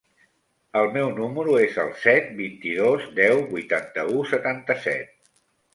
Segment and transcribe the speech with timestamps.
[0.79, 5.19] El meu número es el set, vint-i-dos, deu, vuitanta-u, setanta-set.